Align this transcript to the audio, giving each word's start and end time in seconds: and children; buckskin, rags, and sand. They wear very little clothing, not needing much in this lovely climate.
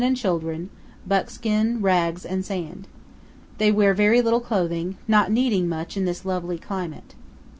and 0.03 0.17
children; 0.17 0.71
buckskin, 1.05 1.79
rags, 1.79 2.25
and 2.25 2.43
sand. 2.43 2.87
They 3.59 3.71
wear 3.71 3.93
very 3.93 4.19
little 4.19 4.39
clothing, 4.39 4.97
not 5.07 5.31
needing 5.31 5.69
much 5.69 5.95
in 5.95 6.05
this 6.05 6.25
lovely 6.25 6.57
climate. 6.57 7.13